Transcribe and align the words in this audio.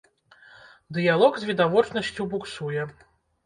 Дыялог 0.97 1.33
з 1.43 1.51
відавочнасцю 1.51 2.29
буксуе. 2.35 2.91